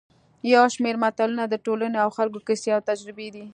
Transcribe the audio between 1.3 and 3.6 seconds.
د ټولنې او خلکو کیسې او تجربې دي